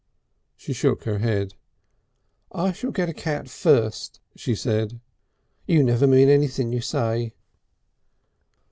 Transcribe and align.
She 0.57 0.73
shook 0.73 1.03
her 1.03 1.19
head. 1.19 1.53
"I 2.51 2.71
shall 2.71 2.89
get 2.89 3.07
a 3.07 3.13
cat 3.13 3.47
first," 3.47 4.19
she 4.35 4.55
said. 4.55 4.99
"You 5.67 5.83
never 5.83 6.07
mean 6.07 6.27
anything 6.27 6.73
you 6.73 6.81
say." 6.81 7.35